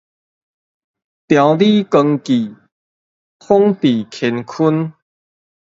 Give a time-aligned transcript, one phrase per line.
[0.03, 0.19] 調理綱紀，統
[3.79, 4.51] 制乾坤